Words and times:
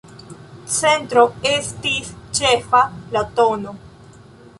Centro 0.75 1.25
estis 1.49 2.09
ĉefa, 2.39 2.81
la 3.17 3.23
tn. 3.41 3.69